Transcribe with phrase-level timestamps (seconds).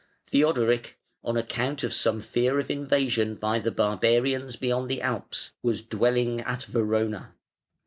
[0.25, 5.83] Theodoric, on account of some fear of invasion by the barbarians beyond the Alps, was
[5.83, 7.35] dwelling at Verona.